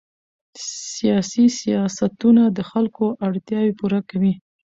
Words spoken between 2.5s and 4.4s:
د خلکو اړتیاوې پوره کوي